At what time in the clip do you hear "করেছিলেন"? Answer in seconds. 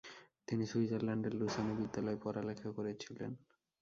2.77-3.31